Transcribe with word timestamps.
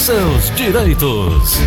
seus 0.00 0.50
direitos. 0.56 1.60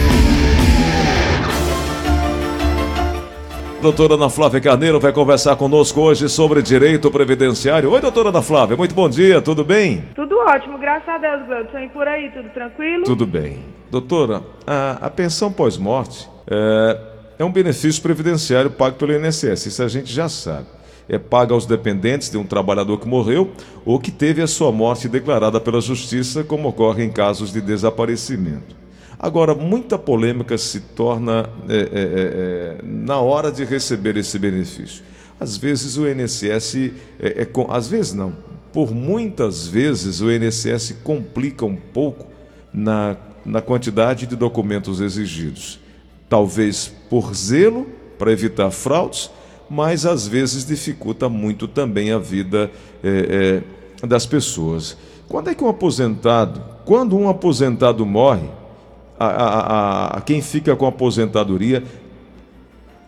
Doutora 3.80 4.16
Ana 4.16 4.30
Flávia 4.30 4.60
Carneiro 4.60 5.00
vai 5.00 5.14
conversar 5.14 5.56
conosco 5.56 6.02
hoje 6.02 6.28
sobre 6.28 6.62
direito 6.62 7.12
previdenciário. 7.12 7.92
Oi, 7.92 8.02
doutora 8.02 8.30
Ana 8.30 8.42
Flávia, 8.42 8.76
muito 8.76 8.96
bom 8.96 9.08
dia, 9.08 9.40
tudo 9.40 9.64
bem? 9.64 10.06
Tudo 10.16 10.36
ótimo, 10.40 10.80
graças 10.80 11.08
a 11.08 11.18
Deus, 11.20 11.46
Gleudson. 11.46 11.80
E 11.80 11.90
por 11.90 12.08
aí, 12.08 12.32
tudo 12.32 12.50
tranquilo? 12.50 13.04
Tudo 13.04 13.28
bem. 13.28 13.60
Doutora, 13.92 14.42
a, 14.66 15.06
a 15.06 15.10
pensão 15.12 15.52
pós-morte 15.52 16.28
é, 16.50 17.00
é 17.38 17.46
um 17.46 17.52
benefício 17.52 18.02
previdenciário 18.02 18.72
pago 18.72 18.96
pelo 18.96 19.14
INSS, 19.14 19.68
isso 19.68 19.84
a 19.84 19.88
gente 19.88 20.12
já 20.12 20.28
sabe. 20.28 20.66
É 21.08 21.18
paga 21.18 21.54
aos 21.54 21.66
dependentes 21.66 22.30
de 22.30 22.38
um 22.38 22.46
trabalhador 22.46 23.00
que 23.00 23.08
morreu 23.08 23.52
ou 23.86 24.00
que 24.00 24.12
teve 24.12 24.42
a 24.42 24.48
sua 24.48 24.72
morte 24.72 25.10
declarada 25.10 25.60
pela 25.60 25.82
Justiça, 25.82 26.44
como 26.44 26.70
ocorre 26.70 27.04
em 27.04 27.12
casos 27.12 27.52
de 27.52 27.60
desaparecimento. 27.60 28.84
Agora, 29.20 29.56
muita 29.56 29.98
polêmica 29.98 30.58
se 30.58 30.82
torna 30.82 31.50
é, 31.70 31.76
é, 31.76 31.80
é, 31.80 31.88
é, 31.94 32.78
na 32.84 33.20
hora 33.20 33.52
de 33.52 33.64
receber 33.64 34.18
esse 34.18 34.38
benefício. 34.38 35.04
Às 35.40 35.56
vezes 35.56 35.98
o 35.98 36.08
INSS, 36.08 36.76
é, 37.20 37.44
é 37.44 37.48
às 37.70 37.88
vezes 37.88 38.14
não, 38.14 38.36
por 38.74 38.92
muitas 38.94 39.68
vezes 39.68 40.20
o 40.20 40.32
INSS 40.32 40.98
complica 41.04 41.66
um 41.66 41.76
pouco 41.76 42.28
na, 42.74 43.16
na 43.46 43.62
quantidade 43.62 44.26
de 44.26 44.36
documentos 44.36 45.00
exigidos. 45.00 45.80
Talvez 46.28 46.92
por 47.10 47.34
zelo, 47.34 47.88
para 48.18 48.32
evitar 48.32 48.72
fraudes, 48.72 49.30
mas 49.70 50.06
às 50.06 50.28
vezes 50.28 50.66
dificulta 50.66 51.28
muito 51.30 51.68
também 51.68 52.12
a 52.12 52.18
vida 52.18 52.70
é, 53.04 53.62
das 54.06 54.26
pessoas. 54.26 54.98
Quando 55.28 55.50
é 55.50 55.56
que 55.56 55.64
um 55.64 55.70
aposentado, 55.70 56.62
quando 56.86 57.18
um 57.18 57.30
aposentado 57.30 58.06
morre, 58.06 58.50
a, 59.20 59.26
a, 59.28 60.18
a, 60.18 60.22
quem 60.22 60.42
fica 60.42 60.76
com 60.76 60.86
a 60.86 60.90
aposentadoria, 60.90 61.84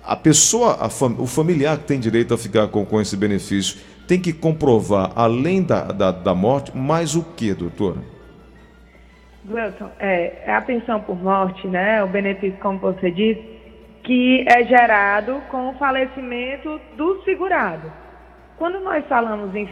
a 0.04 0.16
pessoa, 0.16 0.78
a 0.80 0.90
fam, 0.90 1.16
o 1.20 1.26
familiar 1.26 1.78
que 1.78 1.86
tem 1.86 2.00
direito 2.00 2.34
a 2.34 2.38
ficar 2.38 2.68
com, 2.68 2.86
com 2.86 3.02
esse 3.02 3.18
benefício, 3.18 3.78
tem 4.08 4.20
que 4.20 4.32
comprovar, 4.32 5.12
além 5.16 5.64
da, 5.64 5.86
da, 5.86 6.12
da 6.12 6.36
morte, 6.36 6.76
mais 6.78 7.16
o 7.16 7.24
que, 7.24 7.54
doutora? 7.54 7.98
Gleuton, 9.44 9.90
é, 10.00 10.44
é 10.46 10.56
a 10.56 10.62
pensão 10.62 11.00
por 11.02 11.16
morte, 11.16 11.68
né? 11.68 12.04
O 12.04 12.08
benefício, 12.08 12.58
como 12.60 12.80
você 12.80 13.12
disse, 13.12 13.55
que 14.06 14.46
é 14.48 14.64
gerado 14.64 15.42
com 15.50 15.70
o 15.70 15.74
falecimento 15.74 16.80
do 16.96 17.24
segurado. 17.24 17.92
Quando 18.58 18.80
nós 18.80 19.06
falamos 19.08 19.54
em 19.54 19.68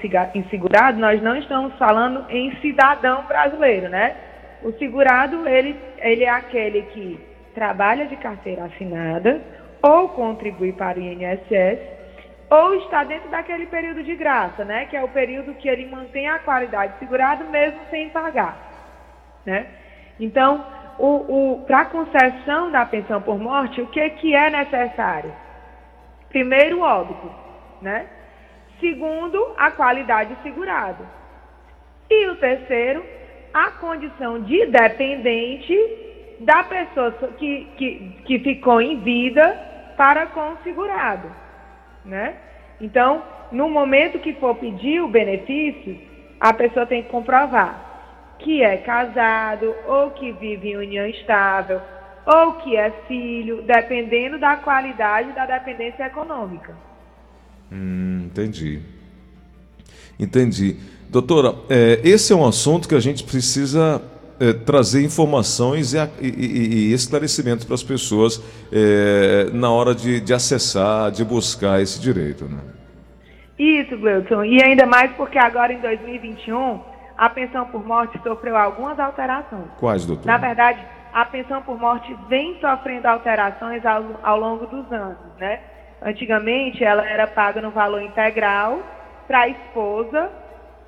segurado, 0.49 0.99
nós 0.99 1.21
não 1.21 1.37
estamos 1.37 1.73
falando 1.77 2.25
em 2.29 2.53
cidadão 2.57 3.23
brasileiro, 3.23 3.87
né? 3.87 4.15
O 4.63 4.73
segurado, 4.73 5.47
ele, 5.47 5.79
ele 5.99 6.23
é 6.23 6.29
aquele 6.29 6.81
que 6.81 7.19
trabalha 7.53 8.07
de 8.07 8.15
carteira 8.17 8.65
assinada 8.65 9.39
ou 9.81 10.09
contribui 10.09 10.73
para 10.73 10.99
o 10.99 11.01
INSS 11.01 11.79
ou 12.49 12.75
está 12.75 13.03
dentro 13.03 13.29
daquele 13.29 13.67
período 13.67 14.03
de 14.03 14.15
graça, 14.15 14.65
né? 14.65 14.85
Que 14.85 14.97
é 14.97 15.03
o 15.03 15.09
período 15.09 15.53
que 15.53 15.69
ele 15.69 15.85
mantém 15.85 16.27
a 16.27 16.39
qualidade 16.39 16.93
de 16.93 16.99
segurado 16.99 17.45
mesmo 17.45 17.79
sem 17.89 18.09
pagar, 18.09 18.57
né? 19.45 19.67
Então, 20.19 20.65
para 21.66 21.81
a 21.81 21.86
concessão 21.86 22.72
da 22.72 22.86
pensão 22.86 23.22
por 23.22 23.38
morte, 23.39 23.81
o 23.81 23.88
que, 23.88 24.09
que 24.11 24.36
é 24.36 24.49
necessário? 24.49 25.33
Primeiro, 26.30 26.80
o 26.80 26.81
óbito, 26.81 27.31
né? 27.81 28.08
Segundo, 28.80 29.53
a 29.58 29.72
qualidade 29.72 30.35
de 30.35 30.41
segurado. 30.44 31.05
E 32.09 32.27
o 32.27 32.35
terceiro, 32.35 33.03
a 33.53 33.72
condição 33.72 34.41
de 34.41 34.66
dependente 34.66 35.77
da 36.39 36.63
pessoa 36.63 37.11
que, 37.38 37.67
que, 37.78 38.17
que 38.25 38.39
ficou 38.39 38.81
em 38.81 39.00
vida 39.00 39.94
para 39.95 40.28
com 40.28 40.53
o 40.53 40.57
segurado. 40.63 41.31
Né? 42.03 42.35
Então, 42.81 43.23
no 43.51 43.69
momento 43.69 44.19
que 44.19 44.34
for 44.34 44.56
pedir 44.56 45.01
o 45.01 45.07
benefício, 45.07 45.97
a 46.40 46.53
pessoa 46.53 46.85
tem 46.85 47.03
que 47.03 47.09
comprovar 47.09 47.92
que 48.39 48.61
é 48.61 48.77
casado 48.77 49.73
ou 49.88 50.11
que 50.11 50.31
vive 50.33 50.69
em 50.69 50.77
união 50.77 51.05
estável 51.07 51.81
ou 52.25 52.53
que 52.53 52.75
é 52.75 52.91
filho, 53.07 53.61
dependendo 53.63 54.39
da 54.39 54.55
qualidade 54.55 55.33
da 55.33 55.45
dependência 55.45 56.05
econômica. 56.05 56.73
Hum, 57.72 58.23
entendi. 58.25 58.81
Entendi. 60.19 60.77
Doutora, 61.09 61.55
é, 61.69 61.99
esse 62.03 62.31
é 62.31 62.35
um 62.35 62.45
assunto 62.45 62.88
que 62.88 62.95
a 62.95 62.99
gente 62.99 63.23
precisa 63.23 64.01
é, 64.39 64.53
trazer 64.53 65.03
informações 65.03 65.93
e, 65.93 65.97
e, 66.22 66.89
e 66.89 66.93
esclarecimentos 66.93 67.66
para 67.66 67.75
as 67.75 67.83
pessoas 67.83 68.41
é, 68.72 69.49
na 69.53 69.72
hora 69.72 69.93
de, 69.93 70.22
de, 70.22 70.33
acessar, 70.33 71.11
de 71.11 71.23
buscar 71.23 71.81
esse 71.81 71.99
direito. 71.99 72.45
Né? 72.45 72.59
Isso, 73.59 73.97
Gleuton. 73.97 74.43
E 74.43 74.63
ainda 74.63 74.85
mais 74.85 75.11
porque 75.13 75.38
agora 75.38 75.73
em 75.73 75.79
2021 75.81 76.92
a 77.18 77.29
pensão 77.29 77.66
por 77.66 77.85
morte 77.85 78.19
sofreu 78.24 78.57
algumas 78.57 79.00
alterações. 79.00 79.69
Quais, 79.79 80.06
doutor? 80.06 80.25
Na 80.25 80.38
verdade, 80.38 80.84
a 81.13 81.25
pensão 81.25 81.62
por 81.62 81.79
morte 81.79 82.16
vem 82.28 82.59
sofrendo 82.59 83.07
alterações 83.07 83.85
ao, 83.85 84.03
ao 84.24 84.40
longo 84.40 84.66
dos 84.66 84.91
anos. 84.91 85.18
Né? 85.38 85.59
Antigamente 86.02 86.84
ela 86.84 87.07
era 87.07 87.28
paga 87.28 87.62
no 87.62 87.72
valor 87.72 88.02
integral 88.02 88.79
para 89.28 89.41
a 89.41 89.47
esposa 89.47 90.29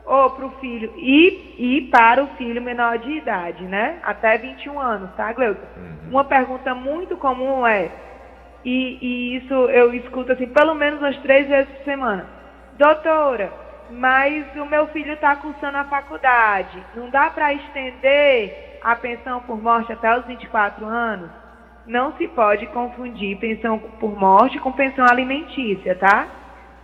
ou 0.05 0.29
para 0.31 0.45
o 0.45 0.51
filho 0.59 0.93
e, 0.97 1.55
e 1.57 1.81
para 1.89 2.23
o 2.23 2.27
filho 2.35 2.61
menor 2.61 2.97
de 2.99 3.11
idade, 3.11 3.63
né? 3.63 3.97
Até 4.03 4.37
21 4.37 4.79
anos, 4.79 5.09
tá, 5.15 5.33
Gleuton? 5.33 5.65
Uhum. 5.77 6.09
Uma 6.11 6.23
pergunta 6.23 6.75
muito 6.75 7.17
comum 7.17 7.65
é, 7.65 7.89
e, 8.63 8.97
e, 9.01 9.37
isso 9.37 9.53
eu 9.53 9.93
escuto 9.93 10.31
assim, 10.31 10.47
pelo 10.47 10.75
menos 10.75 10.99
umas 10.99 11.17
três 11.17 11.47
vezes 11.47 11.69
por 11.77 11.83
semana. 11.85 12.27
Doutora, 12.77 13.51
mas 13.89 14.45
o 14.55 14.65
meu 14.65 14.87
filho 14.87 15.13
está 15.13 15.35
cursando 15.35 15.77
a 15.77 15.83
faculdade, 15.85 16.83
não 16.95 17.09
dá 17.09 17.29
para 17.29 17.53
estender 17.53 18.79
a 18.81 18.95
pensão 18.95 19.41
por 19.41 19.61
morte 19.61 19.91
até 19.91 20.17
os 20.17 20.25
24 20.25 20.85
anos? 20.85 21.29
Não 21.85 22.13
se 22.17 22.27
pode 22.29 22.65
confundir 22.67 23.37
pensão 23.37 23.77
por 23.77 24.17
morte 24.17 24.59
com 24.59 24.71
pensão 24.71 25.05
alimentícia, 25.05 25.95
tá? 25.95 26.27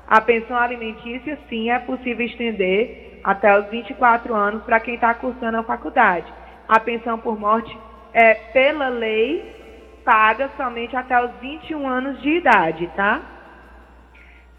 A 0.08 0.22
pensão 0.22 0.58
alimentícia, 0.58 1.40
sim, 1.50 1.72
é 1.72 1.80
possível 1.80 2.26
estender 2.26 3.20
até 3.24 3.58
os 3.58 3.68
24 3.68 4.36
anos 4.36 4.64
para 4.64 4.80
quem 4.80 4.96
está 4.96 5.14
cursando 5.14 5.58
a 5.58 5.64
faculdade. 5.64 6.32
A 6.68 6.80
pensão 6.80 7.18
por 7.18 7.40
morte 7.40 7.76
é, 8.14 8.34
pela 8.34 8.90
lei, 8.90 9.56
paga 10.04 10.50
somente 10.58 10.96
até 10.96 11.24
os 11.24 11.32
21 11.40 11.88
anos 11.88 12.22
de 12.22 12.30
idade, 12.30 12.88
tá? 12.96 13.22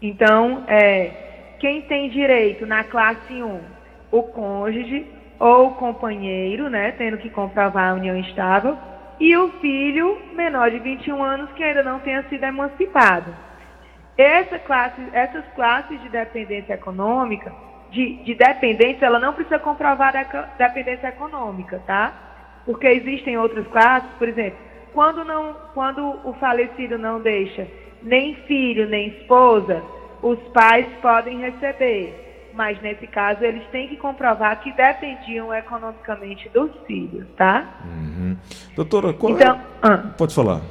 Então, 0.01 0.63
é, 0.67 1.32
quem 1.63 1.81
tem 1.83 2.09
direito 2.09 2.65
na 2.65 2.83
classe 2.83 3.41
1, 3.41 3.61
o 4.11 4.23
cônjuge 4.23 5.07
ou 5.39 5.67
o 5.67 5.75
companheiro, 5.75 6.69
né, 6.69 6.91
tendo 6.97 7.17
que 7.17 7.29
comprovar 7.29 7.91
a 7.91 7.93
união 7.93 8.17
estável, 8.17 8.77
e 9.17 9.33
o 9.37 9.49
filho 9.61 10.21
menor 10.33 10.69
de 10.69 10.79
21 10.79 11.23
anos 11.23 11.49
que 11.53 11.63
ainda 11.63 11.81
não 11.81 11.99
tenha 11.99 12.21
sido 12.23 12.43
emancipado. 12.43 13.33
Essa 14.17 14.59
classe, 14.59 15.01
essas 15.13 15.45
classes 15.55 16.01
de 16.01 16.09
dependência 16.09 16.73
econômica 16.73 17.53
de, 17.91 18.17
de 18.25 18.35
dependência, 18.35 19.05
ela 19.05 19.17
não 19.17 19.31
precisa 19.31 19.57
comprovar 19.57 20.13
a 20.17 20.23
dependência 20.57 21.07
econômica, 21.07 21.81
tá? 21.87 22.13
Porque 22.65 22.87
existem 22.87 23.37
outras 23.37 23.65
classes, 23.67 24.09
por 24.19 24.27
exemplo, 24.27 24.59
quando, 24.91 25.23
não, 25.23 25.55
quando 25.73 26.19
o 26.25 26.33
falecido 26.33 26.97
não 26.97 27.21
deixa 27.21 27.65
nem 28.01 28.35
filho, 28.47 28.85
nem 28.89 29.07
esposa, 29.07 29.81
os 30.23 30.39
pais 30.53 30.87
podem 31.01 31.39
receber. 31.41 32.51
Mas 32.55 32.79
nesse 32.81 33.07
caso, 33.07 33.43
eles 33.43 33.63
têm 33.71 33.89
que 33.89 33.97
comprovar 33.97 34.61
que 34.61 34.71
dependiam 34.71 35.53
economicamente 35.53 36.47
dos 36.49 36.71
filhos, 36.85 37.25
tá? 37.35 37.79
Uhum. 37.83 38.37
Doutora, 38.75 39.11
qual 39.11 39.33
é 39.33 39.35
então, 39.35 39.55
é... 39.55 39.59
ah. 39.81 39.97
Pode 40.17 40.33
falar. 40.33 40.61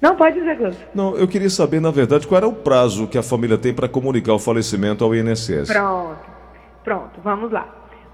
Não, 0.00 0.16
pode 0.16 0.38
dizer, 0.38 0.56
Gus. 0.56 0.76
Não, 0.94 1.16
eu 1.16 1.28
queria 1.28 1.50
saber, 1.50 1.80
na 1.80 1.90
verdade, 1.90 2.26
qual 2.26 2.38
era 2.38 2.48
o 2.48 2.52
prazo 2.52 3.06
que 3.06 3.18
a 3.18 3.22
família 3.22 3.58
tem 3.58 3.74
para 3.74 3.88
comunicar 3.88 4.34
o 4.34 4.38
falecimento 4.38 5.04
ao 5.04 5.14
INSS. 5.14 5.68
Pronto, 5.68 6.26
pronto, 6.82 7.20
vamos 7.22 7.50
lá. 7.50 7.66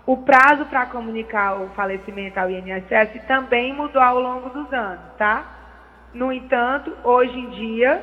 O 0.04 0.16
prazo 0.16 0.64
para 0.66 0.86
comunicar 0.86 1.60
o 1.60 1.68
falecimento 1.70 2.38
ao 2.38 2.50
INSS 2.50 3.24
também 3.28 3.72
mudou 3.72 4.02
ao 4.02 4.18
longo 4.18 4.48
dos 4.50 4.72
anos, 4.72 5.04
tá? 5.16 5.44
No 6.12 6.32
entanto, 6.32 6.92
hoje 7.04 7.38
em 7.38 7.50
dia, 7.50 8.02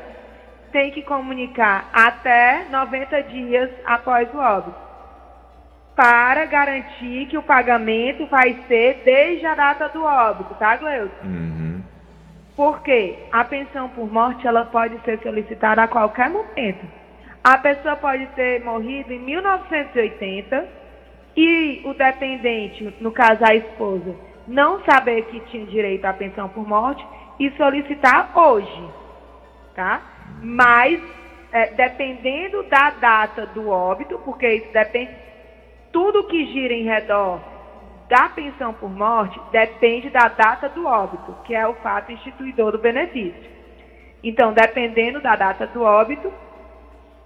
tem 0.72 0.92
que 0.92 1.02
comunicar 1.02 1.90
até 1.94 2.66
90 2.70 3.24
dias 3.24 3.70
após 3.86 4.34
o 4.34 4.38
óbito, 4.38 4.78
para 5.96 6.46
garantir 6.46 7.26
que 7.28 7.38
o 7.38 7.44
pagamento 7.44 8.26
vai 8.28 8.58
ser 8.68 9.02
desde 9.04 9.46
a 9.46 9.56
data 9.56 9.90
do 9.90 10.04
óbito, 10.04 10.56
tá, 10.56 10.78
Gleuton? 10.78 11.26
Uhum. 11.26 11.82
Porque 12.56 13.18
a 13.32 13.44
pensão 13.44 13.90
por 13.90 14.12
morte 14.12 14.48
ela 14.48 14.66
pode 14.66 15.00
ser 15.04 15.20
solicitada 15.22 15.84
a 15.84 15.88
qualquer 15.88 16.30
momento. 16.30 16.86
A 17.44 17.58
pessoa 17.58 17.96
pode 17.96 18.26
ter 18.28 18.64
morrido 18.64 19.14
em 19.14 19.20
1980 19.20 20.68
e 21.36 21.82
o 21.86 21.94
dependente, 21.94 22.96
no 23.00 23.12
caso 23.12 23.44
a 23.46 23.56
esposa, 23.56 24.16
não 24.48 24.84
saber 24.84 25.24
que 25.24 25.40
tinha 25.52 25.66
direito 25.66 26.06
à 26.06 26.14
pensão 26.14 26.50
por 26.50 26.68
morte 26.68 27.06
e 27.40 27.50
solicitar 27.52 28.38
hoje, 28.38 28.90
tá? 29.76 30.02
Mas, 30.42 31.02
é, 31.52 31.72
dependendo 31.72 32.64
da 32.64 32.92
data 32.92 33.46
do 33.48 33.70
óbito, 33.70 34.20
porque 34.20 34.48
isso 34.48 34.72
depende, 34.72 35.12
tudo 35.92 36.28
que 36.28 36.46
gira 36.54 36.74
em 36.74 36.84
redor 36.84 37.42
da 38.10 38.28
pensão 38.30 38.74
por 38.74 38.90
morte 38.90 39.40
depende 39.52 40.10
da 40.10 40.28
data 40.28 40.68
do 40.70 40.86
óbito, 40.88 41.36
que 41.46 41.54
é 41.54 41.68
o 41.68 41.76
fato 41.76 42.12
instituidor 42.12 42.72
do 42.72 42.80
benefício. 42.80 43.50
Então, 44.24 44.52
dependendo 44.52 45.22
da 45.22 45.36
data 45.36 45.68
do 45.68 45.84
óbito, 45.84 46.32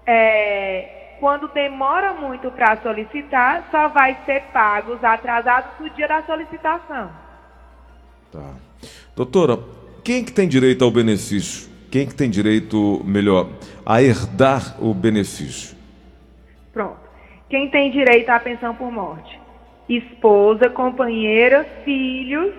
é, 0.06 1.16
quando 1.18 1.48
demora 1.48 2.12
muito 2.12 2.50
para 2.50 2.76
solicitar, 2.82 3.66
só 3.70 3.88
vai 3.88 4.16
ser 4.26 4.42
pago 4.52 4.92
os 4.92 5.02
atrasados 5.02 5.70
no 5.80 5.88
dia 5.90 6.06
da 6.06 6.22
solicitação. 6.22 7.10
Tá. 8.30 8.54
Doutora, 9.16 9.58
quem 10.04 10.22
que 10.22 10.32
tem 10.32 10.46
direito 10.46 10.84
ao 10.84 10.90
benefício? 10.90 11.73
Quem 11.94 12.08
que 12.08 12.14
tem 12.16 12.28
direito, 12.28 13.00
melhor, 13.04 13.50
a 13.86 14.02
herdar 14.02 14.82
o 14.84 14.92
benefício? 14.92 15.78
Pronto. 16.72 16.98
Quem 17.48 17.70
tem 17.70 17.92
direito 17.92 18.30
à 18.30 18.40
pensão 18.40 18.74
por 18.74 18.90
morte? 18.90 19.40
esposa, 19.88 20.68
companheira, 20.68 21.62
filhos 21.84 22.52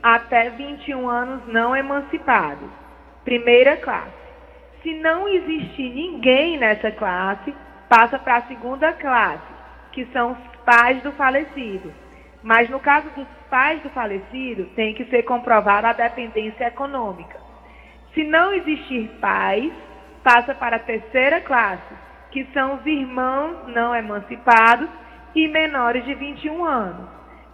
até 0.00 0.50
21 0.50 1.08
anos 1.08 1.42
não 1.48 1.74
emancipados. 1.74 2.70
Primeira 3.24 3.76
classe. 3.78 4.14
Se 4.84 4.94
não 4.94 5.26
existir 5.26 5.90
ninguém 5.92 6.56
nessa 6.56 6.92
classe, 6.92 7.52
passa 7.88 8.16
para 8.16 8.36
a 8.36 8.42
segunda 8.42 8.92
classe, 8.92 9.42
que 9.90 10.06
são 10.12 10.30
os 10.30 10.38
pais 10.64 11.02
do 11.02 11.10
falecido. 11.10 11.92
Mas 12.44 12.70
no 12.70 12.78
caso 12.78 13.08
dos 13.16 13.26
pais 13.50 13.82
do 13.82 13.90
falecido, 13.90 14.66
tem 14.76 14.94
que 14.94 15.04
ser 15.06 15.24
comprovada 15.24 15.88
a 15.88 15.92
dependência 15.92 16.68
econômica. 16.68 17.47
Se 18.18 18.24
não 18.24 18.52
existir 18.52 19.08
pais, 19.20 19.72
passa 20.24 20.52
para 20.52 20.74
a 20.74 20.80
terceira 20.80 21.40
classe, 21.40 21.94
que 22.32 22.44
são 22.52 22.74
os 22.74 22.84
irmãos 22.84 23.68
não 23.68 23.94
emancipados 23.94 24.88
e 25.36 25.46
menores 25.46 26.04
de 26.04 26.14
21 26.16 26.64
anos. 26.64 27.06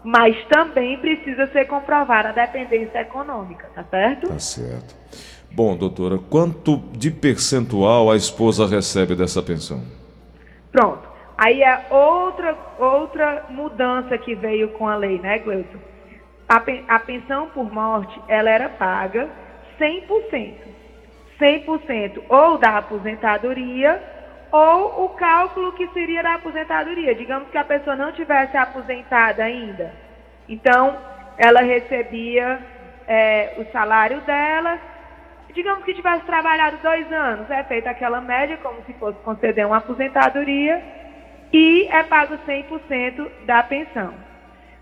Mas 0.03 0.35
também 0.47 0.97
precisa 0.97 1.49
ser 1.49 1.67
comprovada 1.67 2.31
a 2.31 2.33
dependência 2.33 2.99
econômica, 3.03 3.69
tá 3.75 3.85
certo? 3.91 4.29
Tá 4.29 4.39
certo. 4.39 4.97
Bom, 5.53 5.77
doutora, 5.77 6.17
quanto 6.31 6.79
de 6.93 7.11
percentual 7.11 8.11
a 8.11 8.17
esposa 8.17 8.67
recebe 8.67 9.15
dessa 9.15 9.43
pensão? 9.43 9.83
Pronto. 10.73 11.07
Aí 11.37 11.63
é 11.63 11.89
outra, 11.91 12.57
outra 12.79 13.45
mudança 13.51 14.17
que 14.17 14.35
veio 14.35 14.71
com 14.71 14.89
a 14.89 14.97
lei, 14.97 15.19
né, 15.19 15.41
Gleuton? 15.41 15.79
A, 16.49 16.57
a 16.89 16.99
pensão 17.01 17.49
por 17.49 17.71
morte, 17.71 18.19
ela 18.29 18.49
era 18.49 18.71
paga 18.71 19.44
100%. 19.79 20.55
100% 21.41 22.23
ou 22.29 22.59
da 22.59 22.79
aposentadoria 22.79 24.01
ou 24.53 25.07
o 25.07 25.09
cálculo 25.11 25.73
que 25.73 25.89
seria 25.89 26.23
da 26.23 26.35
aposentadoria. 26.35 27.15
Digamos 27.15 27.49
que 27.51 27.59
a 27.59 27.65
pessoa 27.65 27.97
não 27.97 28.13
tivesse 28.13 28.57
aposentada 28.57 29.43
ainda. 29.43 29.93
Então, 30.49 30.97
ela 31.37 31.61
recebia 31.61 32.61
é, 33.09 33.55
o 33.59 33.73
salário 33.73 34.21
dela. 34.21 34.79
Digamos 35.53 35.85
que 35.85 35.95
tivesse 35.95 36.25
trabalhado 36.25 36.79
dois 36.83 37.11
anos, 37.13 37.51
é 37.51 37.63
feita 37.65 37.91
aquela 37.91 38.21
média, 38.21 38.57
como 38.59 38.83
se 38.87 38.93
fosse 38.95 39.19
conceder 39.21 39.67
uma 39.67 39.79
aposentadoria, 39.79 40.83
e 41.53 41.87
é 41.91 42.03
pago 42.03 42.37
100% 42.47 43.29
da 43.47 43.63
pensão. 43.63 44.15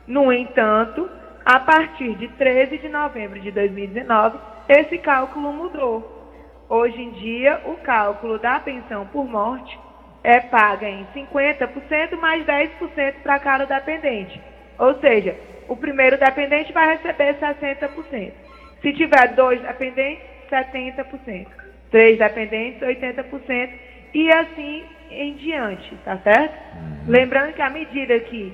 No 0.07 0.33
entanto, 0.33 1.09
a 1.45 1.61
partir 1.61 2.15
de 2.15 2.29
13 2.29 2.79
de 2.79 2.89
novembro 2.89 3.39
de 3.41 3.51
2019, 3.51 4.39
esse 4.69 4.99
cálculo 4.99 5.53
mudou. 5.53 6.21
Hoje 6.69 7.03
em 7.03 7.11
dia, 7.11 7.61
o 7.67 7.77
cálculo 7.79 8.39
da 8.39 8.59
pensão 8.61 9.07
por 9.07 9.29
morte 9.29 9.79
é 10.25 10.41
paga 10.41 10.89
em 10.89 11.07
50% 11.15 12.17
mais 12.19 12.45
10% 12.47 13.15
para 13.23 13.39
cada 13.39 13.65
dependente. 13.65 14.41
Ou 14.79 14.99
seja, 15.01 15.37
o 15.69 15.77
primeiro 15.77 16.19
dependente 16.19 16.73
vai 16.73 16.97
receber 16.97 17.35
60%. 17.39 18.33
Se 18.81 18.93
tiver 18.93 19.35
dois 19.35 19.61
dependentes, 19.61 20.25
70%. 20.51 21.47
Três 21.91 22.19
dependentes, 22.19 22.81
80%. 22.81 23.71
E 24.15 24.31
assim 24.33 24.85
em 25.11 25.35
diante, 25.35 25.95
tá 26.05 26.17
certo? 26.19 26.55
Uhum. 26.75 27.05
Lembrando 27.09 27.53
que 27.53 27.63
à 27.63 27.71
medida 27.71 28.19
que 28.21 28.53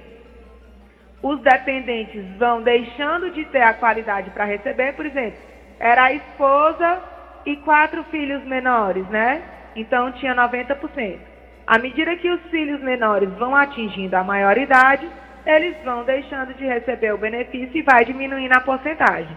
os 1.22 1.40
dependentes 1.40 2.24
vão 2.36 2.62
deixando 2.62 3.30
de 3.30 3.44
ter 3.46 3.62
a 3.62 3.74
qualidade 3.74 4.30
para 4.30 4.44
receber, 4.44 4.94
por 4.94 5.06
exemplo, 5.06 5.38
era 5.78 6.04
a 6.04 6.12
esposa 6.12 7.02
e 7.46 7.56
quatro 7.56 8.04
filhos 8.04 8.44
menores, 8.44 9.06
né? 9.08 9.42
Então 9.76 10.12
tinha 10.12 10.34
90%. 10.34 11.18
À 11.66 11.78
medida 11.78 12.16
que 12.16 12.30
os 12.30 12.40
filhos 12.50 12.80
menores 12.80 13.28
vão 13.38 13.54
atingindo 13.54 14.16
a 14.16 14.24
maioridade, 14.24 15.08
eles 15.44 15.76
vão 15.84 16.04
deixando 16.04 16.54
de 16.54 16.64
receber 16.64 17.12
o 17.12 17.18
benefício 17.18 17.76
e 17.76 17.82
vai 17.82 18.04
diminuindo 18.04 18.52
a 18.52 18.60
porcentagem. 18.60 19.36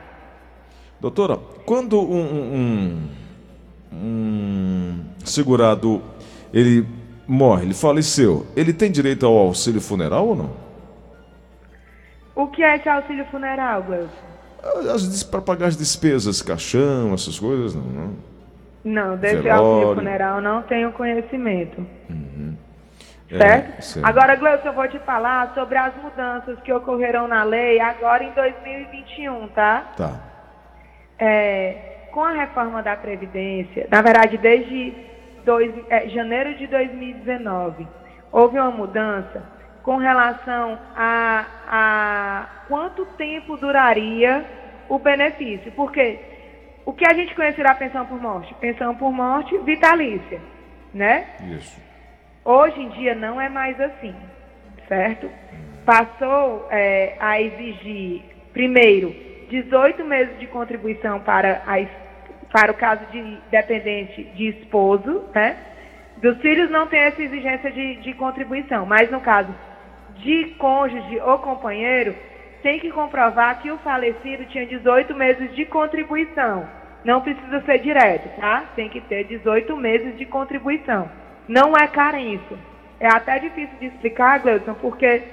Doutora, 1.00 1.38
quando 1.66 2.00
um, 2.00 2.56
um, 2.56 3.10
um 3.94 5.06
segurado 5.26 6.02
ele 6.54 6.86
morre, 7.28 7.66
ele 7.66 7.74
faleceu, 7.74 8.46
ele 8.56 8.74
tem 8.74 8.92
direito 8.92 9.26
ao 9.26 9.36
auxílio 9.36 9.82
funeral 9.82 10.28
ou 10.28 10.36
não? 10.36 10.50
O 12.36 12.48
que 12.48 12.64
é 12.64 12.76
esse 12.76 12.90
auxílio 12.90 13.26
funeral, 13.26 13.84
Gleuson? 13.84 14.31
Para 15.30 15.42
pagar 15.42 15.68
as 15.68 15.78
despesas, 15.78 16.42
caixão, 16.42 17.14
essas 17.14 17.40
coisas, 17.40 17.76
não. 17.76 18.32
Não, 18.84 19.10
não 19.10 19.18
desse 19.18 19.42
funeral 19.96 20.42
não 20.42 20.64
tenho 20.64 20.92
conhecimento. 20.92 21.86
Uhum. 22.10 22.56
Certo? 23.30 23.78
É, 23.78 23.82
certo? 23.82 24.06
Agora, 24.06 24.36
Gleuson, 24.36 24.68
eu 24.68 24.74
vou 24.74 24.88
te 24.88 25.00
falar 25.00 25.54
sobre 25.54 25.78
as 25.78 25.96
mudanças 26.02 26.60
que 26.62 26.74
ocorrerão 26.74 27.28
na 27.28 27.44
lei 27.44 27.80
agora 27.80 28.24
em 28.24 28.32
2021, 28.32 29.48
tá? 29.50 29.94
Tá. 29.96 30.20
É, 31.18 32.08
com 32.12 32.24
a 32.24 32.32
reforma 32.32 32.84
da 32.84 32.96
Previdência, 32.96 33.88
na 33.90 34.02
verdade, 34.02 34.38
desde 34.38 34.94
dois, 35.46 35.74
é, 35.90 36.10
janeiro 36.10 36.56
de 36.58 36.68
2019, 36.68 37.88
houve 38.32 38.60
uma 38.60 38.72
mudança 38.72 39.44
com 39.84 39.98
relação 39.98 40.78
a, 40.96 41.46
a 41.68 42.46
quanto 42.68 43.06
tempo 43.18 43.58
duraria 43.58 44.46
o 44.88 45.00
benefício. 45.00 45.72
Porque 45.72 46.20
o 46.86 46.94
que 46.94 47.06
a 47.06 47.14
gente 47.14 47.34
conhecerá 47.36 47.74
pensão 47.76 48.06
por 48.06 48.22
morte? 48.22 48.54
Pensão 48.56 48.96
por 48.96 49.12
morte 49.12 49.58
vitalícia, 49.60 50.40
né? 50.94 51.28
Isso. 51.58 51.82
Hoje 52.44 52.82
em 52.82 52.90
dia 52.90 53.16
não 53.16 53.40
é 53.40 53.50
mais 53.50 53.80
assim, 53.80 54.16
certo? 54.88 55.30
Passou 55.86 56.68
é, 56.70 57.16
a 57.20 57.42
exigir, 57.42 58.24
primeiro, 58.54 59.16
18 59.50 60.04
meses 60.06 60.40
de 60.40 60.48
contribuição 60.48 61.20
para, 61.20 61.62
a, 61.66 61.86
para 62.52 62.72
o 62.72 62.76
caso 62.76 63.06
de 63.12 63.38
dependente 63.50 64.24
de 64.24 64.48
esposo, 64.50 65.24
né? 65.34 65.58
Dos 66.18 66.40
filhos 66.40 66.70
não 66.70 66.86
tem 66.88 67.00
essa 67.00 67.22
exigência 67.22 67.72
de, 67.72 67.96
de 67.96 68.14
contribuição, 68.14 68.86
mas 68.86 69.10
no 69.10 69.22
caso 69.22 69.54
de 70.18 70.56
cônjuge 70.58 71.20
ou 71.22 71.40
companheiro, 71.40 72.16
tem 72.62 72.80
que 72.80 72.92
comprovar 72.92 73.62
que 73.62 73.72
o 73.72 73.78
falecido 73.80 74.46
tinha 74.46 74.66
18 74.66 75.16
meses 75.16 75.54
de 75.56 75.66
contribuição. 75.66 76.68
Não 77.04 77.22
precisa 77.22 77.62
ser 77.62 77.80
direto, 77.80 78.30
tá? 78.40 78.66
Tem 78.76 78.88
que 78.88 79.02
ter 79.02 79.24
18 79.24 79.76
meses 79.76 80.18
de 80.18 80.26
contribuição. 80.26 81.10
Não 81.48 81.76
é 81.76 81.88
carência. 81.88 82.58
É 83.00 83.08
até 83.08 83.40
difícil 83.40 83.76
de 83.80 83.88
explicar, 83.88 84.40
Gleudson, 84.40 84.76
porque 84.76 85.24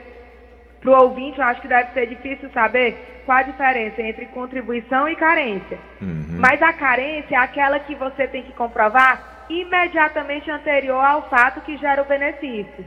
para 0.80 0.90
o 0.90 1.02
ouvinte 1.02 1.38
eu 1.38 1.44
acho 1.44 1.60
que 1.60 1.68
deve 1.68 1.92
ser 1.92 2.06
difícil 2.06 2.48
saber 2.50 3.22
qual 3.26 3.38
a 3.38 3.42
diferença 3.42 4.00
entre 4.00 4.24
contribuição 4.26 5.06
e 5.06 5.14
carência. 5.14 5.78
Uhum. 6.00 6.38
Mas 6.38 6.62
a 6.62 6.72
carência 6.72 7.34
é 7.34 7.38
aquela 7.38 7.78
que 7.80 7.94
você 7.94 8.26
tem 8.26 8.42
que 8.42 8.52
comprovar 8.52 9.44
imediatamente 9.50 10.50
anterior 10.50 11.04
ao 11.04 11.28
fato 11.28 11.60
que 11.60 11.76
gera 11.76 12.02
o 12.02 12.06
benefício. 12.06 12.84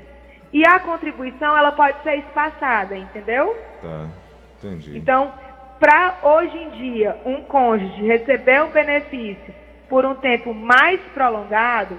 E 0.54 0.66
a 0.66 0.80
contribuição, 0.80 1.58
ela 1.58 1.72
pode 1.72 2.02
ser 2.04 2.20
espaçada, 2.20 2.98
entendeu? 2.98 3.56
Tá, 3.82 4.08
entendi. 4.58 4.98
Então, 4.98 5.34
para 5.80 6.18
hoje 6.22 6.58
em 6.58 6.70
dia, 6.72 7.18
um 7.26 7.42
cônjuge 7.44 8.06
receber 8.06 8.62
um 8.64 8.70
benefício 8.70 9.54
por 9.90 10.06
um 10.06 10.16
tempo 10.16 10.54
mais 10.54 11.00
prolongado, 11.14 11.98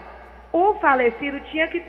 o 0.53 0.75
falecido 0.75 1.41
tinha 1.51 1.67
que 1.69 1.83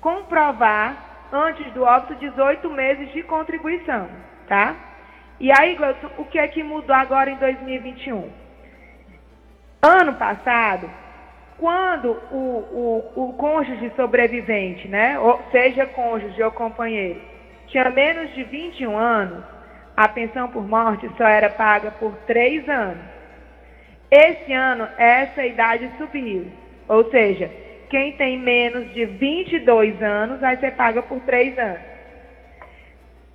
comprovar, 0.00 1.28
antes 1.32 1.72
do 1.72 1.84
óbito, 1.84 2.14
18 2.16 2.70
meses 2.70 3.12
de 3.12 3.22
contribuição, 3.22 4.08
tá? 4.46 4.76
E 5.40 5.50
aí, 5.50 5.74
Gleuton, 5.74 6.08
o 6.18 6.24
que 6.24 6.38
é 6.38 6.46
que 6.46 6.62
mudou 6.62 6.94
agora 6.94 7.30
em 7.30 7.36
2021? 7.36 8.30
Ano 9.82 10.14
passado, 10.14 10.88
quando 11.62 12.18
o, 12.32 13.12
o, 13.14 13.28
o 13.28 13.32
cônjuge 13.34 13.92
sobrevivente, 13.94 14.88
né, 14.88 15.16
ou 15.16 15.40
seja 15.52 15.86
cônjuge 15.86 16.42
ou 16.42 16.50
companheiro, 16.50 17.22
tinha 17.68 17.88
menos 17.88 18.34
de 18.34 18.42
21 18.42 18.98
anos, 18.98 19.44
a 19.96 20.08
pensão 20.08 20.48
por 20.48 20.66
morte 20.66 21.08
só 21.16 21.24
era 21.24 21.48
paga 21.48 21.92
por 21.92 22.16
três 22.26 22.68
anos. 22.68 23.04
Esse 24.10 24.52
ano, 24.52 24.88
essa 24.98 25.46
idade 25.46 25.88
subiu. 25.98 26.50
Ou 26.88 27.08
seja, 27.12 27.48
quem 27.88 28.16
tem 28.16 28.40
menos 28.40 28.92
de 28.92 29.04
22 29.04 30.02
anos 30.02 30.40
vai 30.40 30.56
ser 30.56 30.72
paga 30.72 31.00
por 31.00 31.20
três 31.20 31.56
anos. 31.56 31.92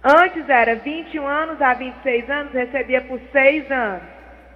Antes 0.03 0.49
era 0.49 0.75
21 0.75 1.25
anos 1.25 1.61
a 1.61 1.73
26 1.73 2.29
anos, 2.29 2.51
recebia 2.51 2.99
por 3.03 3.21
seis 3.31 3.71
anos. 3.71 4.03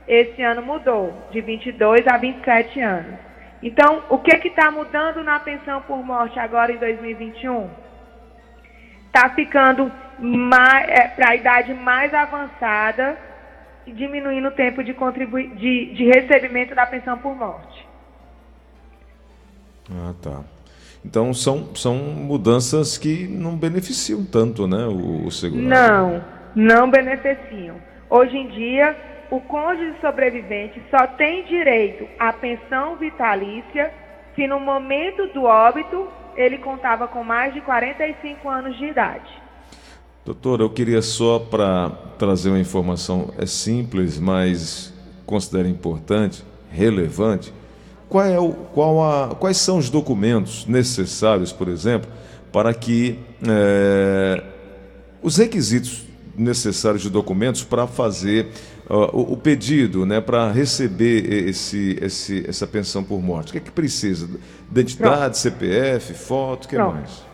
Esse 0.05 0.41
ano 0.41 0.61
mudou, 0.61 1.13
de 1.31 1.39
22 1.39 2.05
a 2.05 2.17
27 2.17 2.81
anos. 2.81 3.30
Então, 3.61 4.03
o 4.09 4.17
que 4.17 4.47
está 4.47 4.71
mudando 4.71 5.23
na 5.23 5.39
pensão 5.39 5.81
por 5.81 6.03
morte 6.03 6.39
agora 6.39 6.71
em 6.71 6.77
2021? 6.77 7.69
Está 9.07 9.29
ficando 9.29 9.91
é, 10.87 11.07
para 11.09 11.29
a 11.29 11.35
idade 11.35 11.73
mais 11.73 12.13
avançada 12.13 13.17
e 13.85 13.91
diminuindo 13.91 14.47
o 14.47 14.51
tempo 14.51 14.83
de, 14.83 14.93
de, 14.93 15.93
de 15.93 16.05
recebimento 16.05 16.73
da 16.73 16.85
pensão 16.85 17.17
por 17.17 17.35
morte. 17.35 17.87
Ah, 19.91 20.13
tá. 20.21 20.41
Então 21.03 21.33
são, 21.33 21.75
são 21.75 21.95
mudanças 21.95 22.97
que 22.97 23.27
não 23.27 23.57
beneficiam 23.57 24.23
tanto, 24.23 24.67
né, 24.67 24.85
o, 24.85 25.25
o 25.25 25.31
segurado? 25.31 25.67
Não, 25.67 26.23
não 26.55 26.89
beneficiam. 26.89 27.75
Hoje 28.09 28.37
em 28.37 28.47
dia, 28.49 28.95
o 29.31 29.39
cônjuge 29.39 29.95
sobrevivente 30.01 30.83
só 30.91 31.07
tem 31.07 31.45
direito 31.45 32.05
à 32.19 32.33
pensão 32.33 32.97
vitalícia 32.97 33.91
se 34.35 34.45
no 34.45 34.59
momento 34.59 35.25
do 35.33 35.45
óbito 35.45 36.07
ele 36.35 36.57
contava 36.57 37.07
com 37.07 37.23
mais 37.23 37.53
de 37.53 37.61
45 37.61 38.49
anos 38.49 38.77
de 38.77 38.85
idade. 38.85 39.41
Doutor, 40.25 40.59
eu 40.59 40.69
queria 40.69 41.01
só 41.01 41.39
para 41.39 41.89
trazer 42.19 42.49
uma 42.49 42.59
informação, 42.59 43.33
é 43.37 43.45
simples, 43.45 44.19
mas 44.19 44.93
considero 45.25 45.67
importante, 45.67 46.43
relevante. 46.69 47.53
Qual 48.09 48.25
é 48.25 48.39
o, 48.39 48.51
qual 48.51 49.01
a, 49.01 49.35
quais 49.35 49.57
são 49.57 49.77
os 49.77 49.89
documentos 49.89 50.65
necessários, 50.65 51.53
por 51.53 51.69
exemplo, 51.69 52.09
para 52.51 52.73
que 52.73 53.17
é, 53.47 54.43
os 55.23 55.37
requisitos 55.37 56.10
necessários 56.37 57.01
de 57.01 57.09
documentos 57.09 57.63
para 57.63 57.87
fazer 57.87 58.47
uh, 58.89 59.15
o, 59.15 59.33
o, 59.33 59.37
pedido, 59.37 60.05
né, 60.05 60.21
para 60.21 60.51
receber 60.51 61.47
esse, 61.47 61.97
esse, 62.01 62.47
essa 62.47 62.67
pensão 62.67 63.03
por 63.03 63.21
morte? 63.21 63.49
O 63.49 63.51
que 63.53 63.57
é 63.57 63.61
que 63.61 63.71
precisa? 63.71 64.27
Identidade, 64.69 65.19
Pronto. 65.19 65.37
CPF, 65.37 66.13
foto, 66.13 66.65
o 66.65 66.67
que 66.67 66.75
Pronto. 66.75 66.95
mais? 66.95 67.25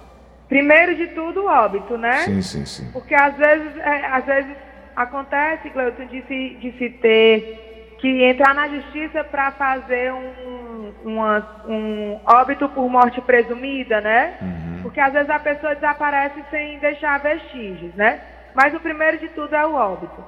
Primeiro 0.47 0.95
de 0.95 1.07
tudo, 1.07 1.41
o 1.41 1.47
óbito, 1.47 1.97
né? 1.97 2.19
Sim, 2.19 2.41
sim, 2.41 2.65
sim. 2.65 2.89
Porque 2.93 3.13
às 3.13 3.35
vezes, 3.35 3.77
é, 3.77 4.05
às 4.05 4.25
vezes 4.25 4.55
acontece, 4.95 5.69
Cleuton, 5.69 6.05
de 6.05 6.21
se, 6.25 6.57
de 6.61 6.71
se 6.77 6.89
ter 6.89 7.67
que 7.99 8.23
entrar 8.23 8.53
na 8.53 8.67
justiça 8.69 9.23
para 9.23 9.51
fazer 9.51 10.13
um, 10.13 10.93
uma, 11.03 11.63
um 11.67 12.19
óbito 12.25 12.69
por 12.69 12.89
morte 12.89 13.19
presumida, 13.21 13.99
né? 13.99 14.37
Uhum. 14.41 14.79
Porque 14.83 14.99
às 14.99 15.11
vezes 15.11 15.29
a 15.29 15.39
pessoa 15.39 15.75
desaparece 15.75 16.43
sem 16.49 16.79
deixar 16.79 17.19
vestígios, 17.19 17.93
né? 17.95 18.21
Mas 18.57 18.73
o 18.73 18.79
primeiro 18.79 19.19
de 19.19 19.29
tudo 19.29 19.55
é 19.55 19.65
o 19.65 19.75
óbito. 19.75 20.25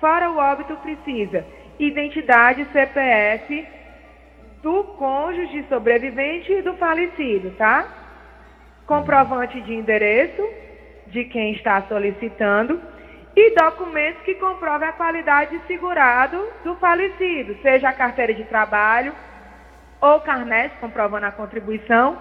Fora 0.00 0.28
o 0.30 0.36
óbito, 0.36 0.74
precisa 0.78 1.46
identidade, 1.78 2.66
CPF 2.72 3.66
do 4.60 4.82
cônjuge 4.98 5.64
sobrevivente 5.68 6.52
e 6.52 6.62
do 6.62 6.74
falecido, 6.74 7.52
tá? 7.52 7.86
comprovante 8.84 9.60
de 9.60 9.74
endereço 9.74 10.42
de 11.06 11.24
quem 11.26 11.52
está 11.52 11.82
solicitando 11.82 12.80
e 13.36 13.54
documentos 13.54 14.22
que 14.22 14.34
comprovem 14.34 14.88
a 14.88 14.92
qualidade 14.92 15.56
de 15.56 15.66
segurado 15.66 16.42
do 16.64 16.74
falecido, 16.76 17.54
seja 17.62 17.90
a 17.90 17.92
carteira 17.92 18.34
de 18.34 18.44
trabalho 18.44 19.12
ou 20.00 20.20
carnet 20.20 20.74
comprovando 20.80 21.26
a 21.26 21.30
contribuição, 21.30 22.18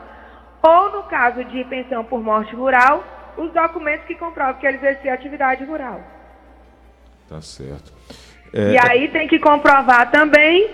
ou 0.62 0.92
no 0.92 1.04
caso 1.04 1.44
de 1.46 1.64
pensão 1.66 2.04
por 2.04 2.22
morte 2.22 2.54
rural, 2.54 3.04
os 3.38 3.52
documentos 3.54 4.06
que 4.06 4.16
comprovam 4.16 4.56
que 4.56 4.68
ele 4.68 4.78
exercia 4.78 5.14
atividade 5.14 5.64
rural. 5.64 6.02
Tá 7.28 7.42
certo. 7.42 7.94
É... 8.54 8.72
E 8.72 8.78
aí 8.78 9.08
tem 9.10 9.28
que 9.28 9.40
comprovar 9.40 10.10
também 10.12 10.70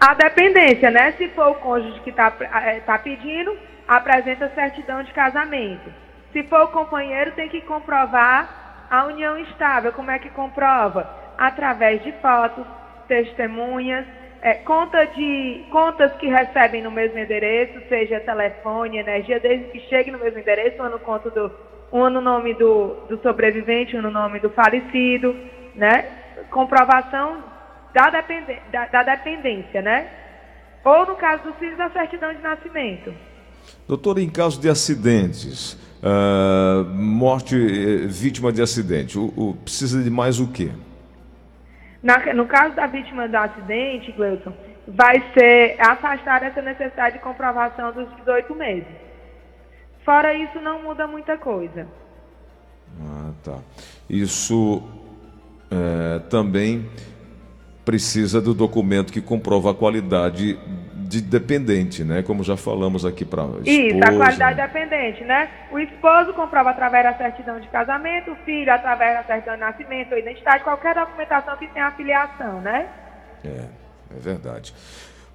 a 0.00 0.14
dependência, 0.14 0.90
né? 0.90 1.12
Se 1.12 1.28
for 1.30 1.48
o 1.48 1.54
cônjuge 1.56 2.00
que 2.00 2.10
está 2.10 2.32
é, 2.40 2.80
tá 2.80 2.98
pedindo, 2.98 3.56
apresenta 3.86 4.50
certidão 4.54 5.02
de 5.02 5.12
casamento. 5.12 5.92
Se 6.32 6.42
for 6.44 6.64
o 6.64 6.68
companheiro, 6.68 7.32
tem 7.32 7.48
que 7.48 7.60
comprovar 7.62 8.86
a 8.90 9.06
união 9.06 9.38
estável. 9.38 9.92
Como 9.92 10.10
é 10.10 10.18
que 10.18 10.30
comprova? 10.30 11.08
Através 11.36 12.02
de 12.02 12.12
fotos, 12.20 12.66
testemunhas, 13.06 14.06
é, 14.40 14.54
conta 14.54 15.04
de, 15.06 15.64
contas 15.70 16.12
que 16.14 16.28
recebem 16.28 16.82
no 16.82 16.90
mesmo 16.90 17.18
endereço, 17.18 17.80
seja 17.88 18.20
telefone, 18.20 18.98
energia, 18.98 19.40
desde 19.40 19.68
que 19.70 19.80
chegue 19.88 20.10
no 20.10 20.18
mesmo 20.18 20.38
endereço, 20.38 20.80
um 20.82 20.88
no, 20.88 20.98
conto 21.00 21.30
do, 21.30 21.50
um 21.92 22.08
no 22.10 22.20
nome 22.20 22.54
do, 22.54 22.94
do 23.08 23.18
sobrevivente, 23.22 23.96
um 23.96 24.02
no 24.02 24.10
nome 24.10 24.40
do 24.40 24.50
falecido, 24.50 25.34
né? 25.74 26.04
Comprovação 26.50 27.42
da, 27.94 28.10
dependência, 28.10 28.62
da, 28.70 28.86
da 28.86 29.02
dependência, 29.02 29.82
né? 29.82 30.08
Ou 30.84 31.06
no 31.06 31.16
caso 31.16 31.44
dos 31.44 31.56
filhos, 31.56 31.78
a 31.80 31.90
certidão 31.90 32.32
de 32.32 32.40
nascimento. 32.40 33.12
Doutor, 33.86 34.18
em 34.18 34.28
caso 34.28 34.60
de 34.60 34.68
acidentes, 34.68 35.74
uh, 36.02 36.84
morte 36.94 37.56
eh, 37.56 38.06
vítima 38.06 38.52
de 38.52 38.62
acidente, 38.62 39.18
o, 39.18 39.32
o, 39.36 39.54
precisa 39.54 40.02
de 40.02 40.10
mais 40.10 40.40
o 40.40 40.50
quê? 40.50 40.70
Na, 42.02 42.32
no 42.32 42.46
caso 42.46 42.74
da 42.74 42.86
vítima 42.86 43.28
do 43.28 43.36
acidente, 43.36 44.12
Gleuton, 44.12 44.52
vai 44.86 45.22
ser 45.36 45.76
afastar 45.78 46.42
essa 46.42 46.62
necessidade 46.62 47.16
de 47.16 47.22
comprovação 47.22 47.92
dos 47.92 48.08
18 48.18 48.54
meses. 48.54 49.07
Fora 50.08 50.32
isso, 50.32 50.58
não 50.62 50.82
muda 50.84 51.06
muita 51.06 51.36
coisa. 51.36 51.86
Ah, 52.98 53.30
tá. 53.44 53.58
Isso 54.08 54.82
é, 55.70 56.20
também 56.30 56.88
precisa 57.84 58.40
do 58.40 58.54
documento 58.54 59.12
que 59.12 59.20
comprova 59.20 59.72
a 59.72 59.74
qualidade 59.74 60.58
de 60.94 61.20
dependente, 61.20 62.04
né? 62.04 62.22
Como 62.22 62.42
já 62.42 62.56
falamos 62.56 63.04
aqui 63.04 63.22
para 63.22 63.42
Isso, 63.66 64.02
a 64.02 64.16
qualidade 64.16 64.56
dependente, 64.56 65.22
né? 65.24 65.50
O 65.70 65.78
esposo 65.78 66.32
comprova 66.32 66.70
através 66.70 67.04
da 67.04 67.14
certidão 67.14 67.60
de 67.60 67.68
casamento, 67.68 68.32
o 68.32 68.36
filho 68.46 68.72
através 68.72 69.14
da 69.14 69.24
certidão 69.24 69.56
de 69.56 69.60
nascimento 69.60 70.12
ou 70.12 70.18
identidade, 70.18 70.64
qualquer 70.64 70.94
documentação 70.94 71.54
que 71.58 71.68
tenha 71.68 71.88
afiliação, 71.88 72.62
né? 72.62 72.88
É, 73.44 73.66
é 74.16 74.18
verdade. 74.18 74.72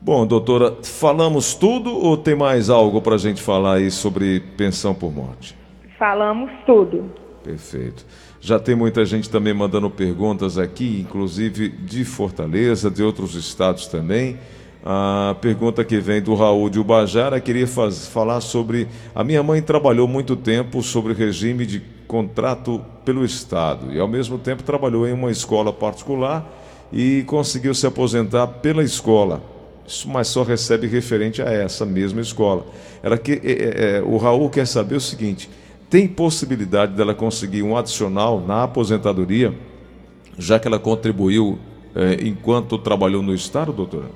Bom, 0.06 0.28
doutora, 0.28 0.76
falamos 0.84 1.54
tudo 1.54 1.98
ou 1.98 2.18
tem 2.18 2.36
mais 2.36 2.70
algo 2.70 3.02
para 3.02 3.16
a 3.16 3.18
gente 3.18 3.42
falar 3.42 3.76
aí 3.76 3.90
sobre 3.90 4.42
pensão 4.58 4.94
por 4.94 5.14
morte? 5.14 5.56
Falamos 5.98 6.52
tudo. 6.66 7.10
Perfeito. 7.42 8.06
Já 8.42 8.60
tem 8.60 8.76
muita 8.76 9.06
gente 9.06 9.30
também 9.30 9.54
mandando 9.54 9.90
perguntas 9.90 10.58
aqui, 10.58 11.00
inclusive 11.00 11.70
de 11.70 12.04
Fortaleza, 12.04 12.92
de 12.92 13.02
outros 13.02 13.34
estados 13.36 13.88
também. 13.88 14.38
A 14.86 15.38
pergunta 15.40 15.86
que 15.86 15.98
vem 16.02 16.22
do 16.22 16.36
Raul 16.36 16.70
de 16.70 16.82
Ubajara 16.82 17.40
queria 17.40 17.66
faz, 17.66 18.06
falar 18.06 18.42
sobre. 18.42 18.90
A 19.16 19.24
minha 19.24 19.42
mãe 19.42 19.62
trabalhou 19.62 20.06
muito 20.06 20.36
tempo 20.36 20.84
sobre 20.84 21.14
regime 21.14 21.66
de 21.66 21.82
contrato 22.10 22.82
pelo 23.06 23.24
Estado 23.24 23.94
e, 23.94 24.02
ao 24.02 24.08
mesmo 24.10 24.38
tempo, 24.38 24.64
trabalhou 24.64 25.08
em 25.08 25.14
uma 25.14 25.32
escola 25.32 25.72
particular 25.72 26.46
e 26.92 27.24
conseguiu 27.26 27.74
se 27.74 27.88
aposentar 27.88 28.48
pela 28.48 28.84
escola. 28.84 29.53
Mas 30.06 30.28
só 30.28 30.44
recebe 30.44 30.88
referente 30.88 31.42
a 31.42 31.52
essa 31.52 31.86
mesma 31.86 32.22
escola. 32.22 32.66
Ela 33.02 33.18
que, 33.18 33.34
é, 33.44 33.98
é, 33.98 34.02
o 34.02 34.18
Raul 34.18 34.50
quer 34.50 34.66
saber 34.66 34.96
o 34.96 35.02
seguinte: 35.02 35.50
tem 35.90 36.08
possibilidade 36.08 36.94
dela 36.94 37.14
conseguir 37.14 37.64
um 37.64 37.78
adicional 37.78 38.40
na 38.40 38.64
aposentadoria, 38.64 39.54
já 40.38 40.60
que 40.60 40.68
ela 40.68 40.80
contribuiu 40.80 41.60
é, 41.96 42.28
enquanto 42.28 42.78
trabalhou 42.78 43.22
no 43.22 43.34
Estado, 43.34 43.72
doutora? 43.72 44.08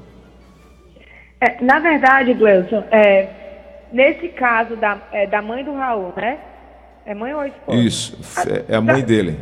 É, 1.39 1.63
na 1.63 1.79
verdade, 1.79 2.33
Gleuson, 2.33 2.83
é, 2.89 3.29
nesse 3.91 4.29
caso 4.29 4.75
da, 4.75 4.97
é, 5.11 5.27
da 5.27 5.41
mãe 5.41 5.63
do 5.63 5.73
Raul, 5.73 6.13
né? 6.15 6.39
É 7.05 7.13
mãe 7.13 7.33
ou 7.33 7.45
esposa? 7.45 7.77
Isso, 7.77 8.17
é 8.67 8.75
a 8.75 8.81
mãe 8.81 9.03
dele. 9.03 9.39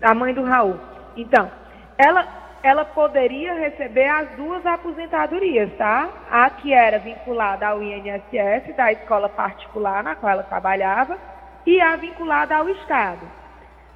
A 0.00 0.14
mãe 0.14 0.32
do 0.32 0.42
Raul. 0.42 0.76
Então, 1.16 1.50
ela, 1.98 2.26
ela 2.66 2.84
poderia 2.84 3.54
receber 3.54 4.08
as 4.08 4.28
duas 4.30 4.66
aposentadorias, 4.66 5.70
tá? 5.78 6.08
A 6.28 6.50
que 6.50 6.72
era 6.72 6.98
vinculada 6.98 7.64
ao 7.64 7.80
INSS, 7.80 8.74
da 8.76 8.90
escola 8.90 9.28
particular 9.28 10.02
na 10.02 10.16
qual 10.16 10.32
ela 10.32 10.42
trabalhava, 10.42 11.16
e 11.64 11.80
a 11.80 11.94
vinculada 11.94 12.56
ao 12.56 12.68
Estado. 12.68 13.24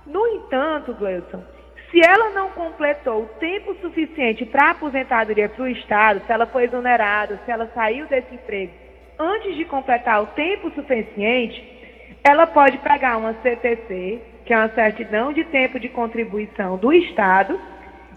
No 0.07 0.25
entanto, 0.29 0.95
Gleuson, 0.95 1.43
se 1.91 2.01
ela 2.01 2.31
não 2.31 2.51
completou 2.51 3.25
o 3.25 3.39
tempo 3.41 3.75
suficiente 3.81 4.47
para 4.47 4.69
a 4.69 4.71
aposentadoria 4.71 5.49
para 5.49 5.65
o 5.65 5.69
Estado, 5.69 6.23
se 6.25 6.33
ela 6.33 6.47
foi 6.47 6.65
exonerada, 6.65 7.41
se 7.45 7.51
ela 7.51 7.69
saiu 7.75 8.07
desse 8.07 8.33
emprego 8.33 8.73
antes 9.19 9.57
de 9.57 9.65
completar 9.65 10.23
o 10.23 10.27
tempo 10.29 10.71
suficiente, 10.71 11.61
ela 12.23 12.47
pode 12.47 12.79
pegar 12.79 13.17
uma 13.17 13.35
CTC, 13.43 14.23
que 14.47 14.55
é 14.55 14.57
uma 14.57 14.69
certidão 14.69 15.33
de 15.33 15.43
tempo 15.45 15.81
de 15.81 15.89
contribuição 15.89 16.77
do 16.77 16.93
Estado, 16.93 17.61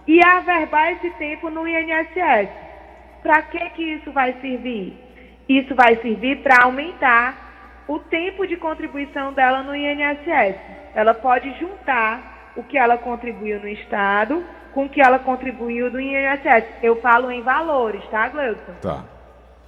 e 0.07 0.23
averbar 0.23 0.91
esse 0.93 1.09
tempo 1.11 1.49
no 1.49 1.67
INSS. 1.67 2.49
Para 3.21 3.41
que, 3.43 3.69
que 3.71 3.83
isso 3.83 4.11
vai 4.11 4.33
servir? 4.41 4.97
Isso 5.47 5.73
vai 5.75 5.95
servir 5.97 6.41
para 6.41 6.63
aumentar 6.63 7.83
o 7.87 7.99
tempo 7.99 8.45
de 8.47 8.57
contribuição 8.57 9.33
dela 9.33 9.63
no 9.63 9.75
INSS. 9.75 10.57
Ela 10.93 11.13
pode 11.13 11.51
juntar 11.59 12.51
o 12.55 12.63
que 12.63 12.77
ela 12.77 12.97
contribuiu 12.97 13.59
no 13.59 13.67
Estado 13.67 14.43
com 14.73 14.85
o 14.85 14.89
que 14.89 15.01
ela 15.01 15.19
contribuiu 15.19 15.91
no 15.91 15.99
INSS. 15.99 16.65
Eu 16.81 16.99
falo 17.01 17.31
em 17.31 17.41
valores, 17.41 18.03
tá, 18.09 18.27
Gleuton? 18.29 18.73
Tá. 18.81 19.03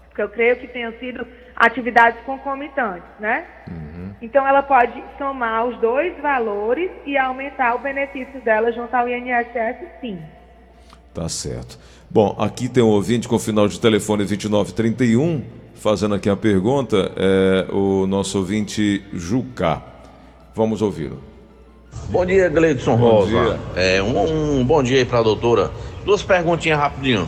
Porque 0.07 0.21
eu 0.21 0.29
creio 0.29 0.55
que 0.57 0.67
tenham 0.67 0.91
sido 0.93 1.27
atividades 1.55 2.19
concomitantes, 2.25 3.07
né? 3.19 3.45
Uhum. 3.67 4.13
Então 4.21 4.45
ela 4.47 4.61
pode 4.61 5.01
somar 5.17 5.65
os 5.65 5.79
dois 5.79 6.17
valores 6.21 6.91
e 7.05 7.17
aumentar 7.17 7.75
o 7.75 7.79
benefício 7.79 8.41
dela 8.41 8.71
junto 8.71 8.93
ao 8.93 9.07
INSS, 9.07 9.77
sim. 10.01 10.19
Tá 11.13 11.29
certo. 11.29 11.79
Bom, 12.09 12.35
aqui 12.37 12.67
tem 12.67 12.83
um 12.83 12.89
ouvinte 12.89 13.27
com 13.27 13.39
final 13.39 13.67
de 13.67 13.79
telefone 13.79 14.25
2931, 14.25 15.43
fazendo 15.75 16.15
aqui 16.15 16.29
a 16.29 16.35
pergunta, 16.35 17.11
é 17.15 17.67
o 17.71 18.05
nosso 18.05 18.37
ouvinte 18.37 19.03
Jucá. 19.13 19.81
Vamos 20.53 20.81
ouvi-lo. 20.81 21.21
Bom 22.09 22.25
dia, 22.25 22.49
Gleidson 22.49 22.95
Rosa. 22.95 23.29
Dia. 23.29 23.59
É, 23.75 24.03
um, 24.03 24.59
um 24.59 24.65
bom 24.65 24.83
dia 24.83 24.97
aí 24.97 25.05
para 25.05 25.19
a 25.19 25.23
doutora. 25.23 25.71
Duas 26.03 26.21
perguntinhas 26.21 26.77
rapidinho. 26.77 27.27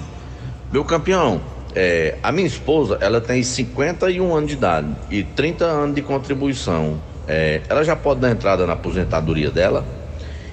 Meu 0.71 0.83
campeão, 0.83 1.41
é, 1.75 2.15
a 2.23 2.31
minha 2.31 2.47
esposa, 2.47 2.97
ela 3.01 3.21
tem 3.21 3.43
51 3.43 4.35
anos 4.35 4.49
de 4.49 4.55
idade 4.55 4.87
e 5.09 5.23
30 5.23 5.65
anos 5.65 5.95
de 5.95 6.01
contribuição. 6.01 6.99
É, 7.27 7.61
ela 7.69 7.83
já 7.83 7.95
pode 7.95 8.21
dar 8.21 8.31
entrada 8.31 8.65
na 8.65 8.73
aposentadoria 8.73 9.51
dela. 9.51 9.85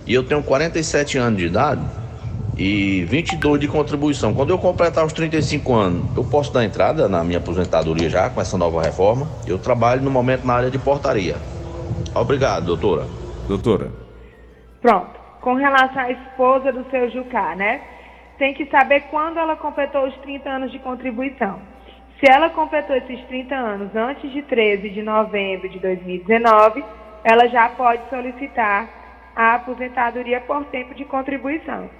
E 0.06 0.12
eu 0.12 0.23
tenho 0.23 0.42
47 0.42 1.16
anos 1.16 1.38
de 1.38 1.47
idade 1.47 1.83
e 2.56 3.04
22 3.04 3.61
de 3.61 3.68
contribuição. 3.68 4.35
Quando 4.35 4.50
eu 4.50 4.59
completar 4.59 5.04
os 5.04 5.12
35 5.12 5.75
anos, 5.75 6.16
eu 6.16 6.25
posso 6.25 6.52
dar 6.52 6.64
entrada 6.64 7.09
na 7.09 7.25
minha 7.25 7.38
aposentadoria 7.38 8.11
já 8.11 8.28
com 8.28 8.40
essa 8.40 8.59
nova 8.59 8.83
reforma. 8.83 9.28
Eu 9.47 9.59
trabalho 9.59 10.02
no 10.02 10.11
momento 10.11 10.47
na 10.47 10.54
área 10.54 10.71
de 10.71 10.78
portaria. 10.78 11.37
Obrigado, 12.14 12.66
doutora. 12.66 13.06
Doutora. 13.49 13.90
Pronto. 14.80 15.25
Com 15.40 15.54
relação 15.54 15.99
à 15.99 16.11
esposa 16.11 16.73
do 16.73 16.88
seu 16.90 17.11
Jucá, 17.11 17.54
né? 17.54 17.80
Tem 18.38 18.55
que 18.55 18.67
saber 18.67 19.03
quando 19.11 19.38
ela 19.38 19.57
completou 19.57 20.07
os 20.07 20.17
30 20.19 20.49
anos 20.49 20.73
de 20.73 20.79
contribuição. 20.79 21.61
Se 22.19 22.31
ela 22.31 22.50
completou 22.50 22.97
esses 22.97 23.21
30 23.26 23.55
anos 23.55 23.95
antes 23.95 24.31
de 24.31 24.43
13 24.43 24.88
de 24.91 25.03
novembro 25.03 25.69
de 25.69 25.79
2019, 25.79 26.85
ela 27.25 27.49
já 27.49 27.69
pode 27.71 28.09
solicitar 28.09 28.88
a 29.35 29.55
aposentadoria 29.55 30.41
por 30.41 30.64
tempo 30.67 30.95
de 30.95 31.05
contribuição. 31.05 31.91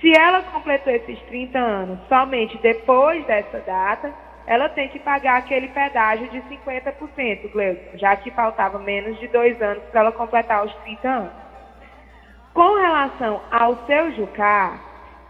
Se 0.00 0.16
ela 0.16 0.42
completou 0.42 0.92
esses 0.92 1.18
30 1.22 1.58
anos 1.58 1.98
somente 2.08 2.56
depois 2.58 3.24
dessa 3.26 3.58
data, 3.60 4.12
ela 4.46 4.68
tem 4.68 4.88
que 4.88 4.98
pagar 4.98 5.38
aquele 5.38 5.68
pedágio 5.68 6.28
de 6.28 6.40
50%, 6.42 7.50
Gleuson, 7.52 7.98
já 7.98 8.16
que 8.16 8.30
faltava 8.30 8.78
menos 8.78 9.18
de 9.18 9.28
dois 9.28 9.60
anos 9.60 9.82
para 9.90 10.00
ela 10.00 10.12
completar 10.12 10.64
os 10.64 10.74
30 10.76 11.08
anos. 11.08 11.32
Com 12.54 12.76
relação 12.76 13.42
ao 13.50 13.76
seu 13.86 14.12
Jucar, 14.12 14.87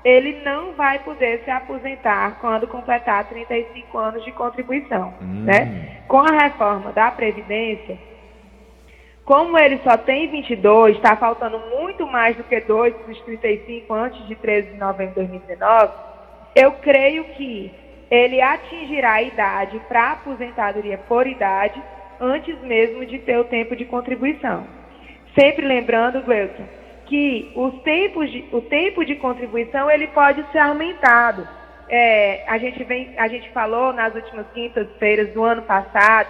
ele 0.09 0.41
não 0.43 0.73
vai 0.73 0.99
poder 1.01 1.43
se 1.45 1.51
aposentar 1.51 2.39
quando 2.41 2.67
completar 2.67 3.29
35 3.29 3.99
anos 3.99 4.25
de 4.25 4.33
contribuição. 4.33 5.13
Hum. 5.21 5.45
Né? 5.45 6.01
Com 6.09 6.21
a 6.21 6.31
reforma 6.31 6.93
da 6.93 7.11
Previdência, 7.11 7.99
como 9.25 9.59
ele 9.59 9.79
só 9.85 9.99
tem 9.99 10.27
22, 10.29 10.97
está 10.97 11.15
faltando 11.15 11.61
muito 11.77 12.07
mais 12.07 12.35
do 12.37 12.43
que 12.45 12.59
dois 12.61 12.95
dos 13.07 13.21
35 13.21 13.93
antes 13.93 14.27
de 14.27 14.35
13 14.35 14.71
de 14.71 14.79
novembro 14.79 15.15
de 15.15 15.27
2019, 15.27 15.93
eu 16.57 16.73
creio 16.73 17.25
que 17.35 17.71
ele 18.11 18.41
atingirá 18.41 19.15
a 19.15 19.23
idade 19.23 19.79
para 19.87 20.13
aposentadoria 20.13 20.97
por 20.97 21.27
idade 21.27 21.83
antes 22.19 22.59
mesmo 22.63 23.05
de 23.05 23.19
ter 23.19 23.39
o 23.39 23.45
tempo 23.45 23.77
de 23.77 23.85
contribuição. 23.85 24.67
Sempre 25.39 25.67
lembrando, 25.67 26.23
Gleuton, 26.23 26.65
que 27.09 27.51
os 27.57 27.75
tempos 27.83 28.31
de, 28.31 28.45
o 28.53 28.61
tempo 28.61 29.05
de 29.05 29.17
contribuição 29.17 29.91
ele 29.91 30.07
pode 30.09 30.45
ser 30.53 30.59
aumentado. 30.59 31.49
É, 31.89 32.45
a, 32.47 32.59
gente 32.59 32.85
vem, 32.85 33.15
a 33.19 33.27
gente 33.29 33.51
falou 33.51 33.95
nas 33.95 34.15
últimas 34.15 34.47
quintas-feiras 34.53 35.33
do 35.33 35.43
ano 35.43 35.63
passado 35.63 36.29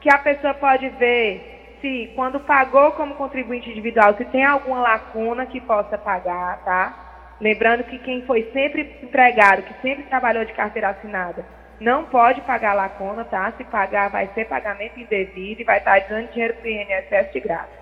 que 0.00 0.10
a 0.10 0.18
pessoa 0.18 0.54
pode 0.54 0.88
ver 0.90 1.76
se, 1.80 2.10
quando 2.16 2.40
pagou 2.40 2.92
como 2.92 3.14
contribuinte 3.16 3.70
individual, 3.70 4.14
se 4.14 4.24
tem 4.26 4.44
alguma 4.44 4.80
lacuna 4.80 5.44
que 5.44 5.60
possa 5.60 5.98
pagar, 5.98 6.64
tá? 6.64 7.34
Lembrando 7.40 7.84
que 7.84 7.98
quem 7.98 8.22
foi 8.22 8.50
sempre 8.52 8.98
empregado, 9.02 9.62
que 9.62 9.74
sempre 9.82 10.04
trabalhou 10.04 10.44
de 10.44 10.52
carteira 10.54 10.88
assinada, 10.88 11.44
não 11.78 12.06
pode 12.06 12.40
pagar 12.40 12.74
lacuna, 12.74 13.24
tá? 13.24 13.52
Se 13.56 13.64
pagar, 13.64 14.08
vai 14.08 14.28
ser 14.34 14.46
pagamento 14.46 14.98
indevido 14.98 15.60
e 15.60 15.64
vai 15.64 15.78
estar 15.78 16.00
dando 16.08 16.32
dinheiro 16.32 16.54
para 16.54 16.66
o 16.66 16.70
INSS 16.70 17.32
de 17.32 17.40
graça. 17.40 17.77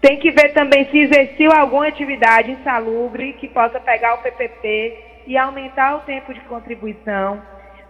Tem 0.00 0.18
que 0.18 0.30
ver 0.30 0.52
também 0.52 0.84
se 0.90 0.98
exerceu 0.98 1.50
alguma 1.52 1.88
atividade 1.88 2.52
insalubre 2.52 3.32
que 3.34 3.48
possa 3.48 3.80
pegar 3.80 4.14
o 4.14 4.18
PPP 4.18 5.22
e 5.26 5.36
aumentar 5.36 5.96
o 5.96 6.00
tempo 6.00 6.32
de 6.32 6.40
contribuição. 6.42 7.42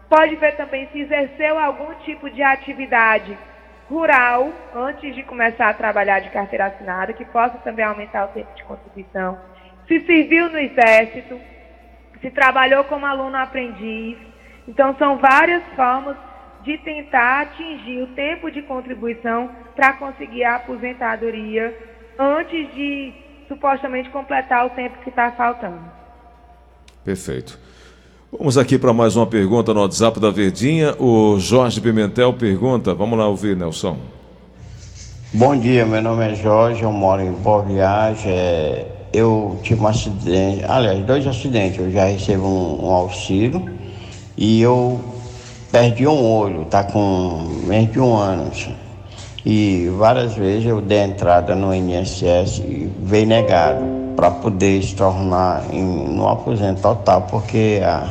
Pode 0.09 0.35
ver 0.37 0.57
também 0.57 0.89
se 0.91 1.01
exerceu 1.01 1.59
algum 1.59 1.93
tipo 2.05 2.31
de 2.31 2.43
atividade 2.43 3.37
rural 3.91 4.51
antes 4.75 5.15
de 5.15 5.23
começar 5.23 5.69
a 5.69 5.75
trabalhar 5.75 6.21
de 6.21 6.31
carteira 6.31 6.67
assinada, 6.67 7.13
que 7.13 7.27
possa 7.27 7.59
também 7.59 7.85
aumentar 7.85 8.25
o 8.25 8.29
tempo 8.29 8.55
de 8.55 8.65
contribuição. 8.65 9.39
Se 9.87 10.01
serviu 10.01 10.49
no 10.49 10.59
exército, 10.59 11.39
se 12.23 12.31
trabalhou 12.31 12.85
como 12.85 13.05
aluno 13.05 13.37
aprendiz. 13.37 14.17
Então, 14.67 14.95
são 14.99 15.19
várias 15.19 15.63
formas 15.77 16.17
de 16.63 16.77
tentar 16.79 17.43
atingir 17.43 18.03
o 18.03 18.09
tempo 18.09 18.51
de 18.51 18.63
contribuição 18.63 19.51
para 19.77 19.93
conseguir 19.95 20.45
a 20.45 20.57
aposentadoria 20.57 21.88
antes 22.19 22.75
de 22.75 23.13
supostamente 23.47 24.11
completar 24.11 24.67
o 24.67 24.71
tempo 24.71 24.99
que 25.03 25.11
está 25.11 25.31
faltando. 25.33 25.81
Perfeito. 27.05 27.59
Vamos 28.31 28.59
aqui 28.59 28.79
para 28.79 28.93
mais 28.93 29.17
uma 29.17 29.27
pergunta 29.27 29.73
no 29.73 29.81
WhatsApp 29.81 30.21
da 30.21 30.31
Verdinha. 30.31 30.95
O 30.99 31.39
Jorge 31.39 31.81
Pimentel 31.81 32.35
pergunta. 32.35 32.95
Vamos 32.95 33.19
lá 33.19 33.27
ouvir, 33.27 33.57
Nelson. 33.57 33.97
Bom 35.33 35.57
dia, 35.59 35.87
meu 35.87 36.03
nome 36.03 36.33
é 36.33 36.35
Jorge, 36.35 36.83
eu 36.83 36.93
moro 36.93 37.23
em 37.23 37.33
Boa 37.33 37.63
Viagem. 37.63 38.31
É, 38.31 38.87
eu 39.13 39.59
tive 39.63 39.81
um 39.81 39.87
acidente, 39.87 40.65
aliás, 40.65 41.05
dois 41.05 41.27
acidentes. 41.27 41.79
Eu 41.79 41.91
já 41.91 42.05
recebo 42.05 42.45
um, 42.45 42.87
um 42.87 42.91
auxílio 42.91 43.71
e 44.37 44.61
eu 44.61 45.01
perdi 45.71 46.07
um 46.07 46.25
olho, 46.25 46.65
tá 46.67 46.83
com 46.85 47.47
menos 47.67 47.93
de 47.93 48.01
um 48.01 48.15
ano. 48.15 48.49
Assim. 48.49 48.75
E 49.45 49.89
várias 49.97 50.35
vezes 50.35 50.67
eu 50.67 50.81
dei 50.81 50.99
entrada 50.99 51.55
no 51.55 51.75
INSS 51.75 52.59
e 52.59 52.91
veio 53.03 53.27
negado 53.27 53.85
para 54.17 54.31
poder 54.31 54.83
se 54.83 54.97
tornar 54.97 55.65
em, 55.73 55.83
no 55.83 56.27
aposento 56.27 56.83
total, 56.83 57.23
porque 57.23 57.81
a, 57.85 58.11